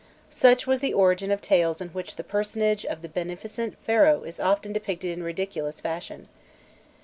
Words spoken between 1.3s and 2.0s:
tales in